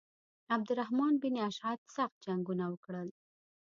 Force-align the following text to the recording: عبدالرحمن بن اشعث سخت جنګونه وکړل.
عبدالرحمن 0.55 1.13
بن 1.21 1.33
اشعث 1.47 1.79
سخت 1.95 2.15
جنګونه 2.25 2.65
وکړل. 2.69 3.09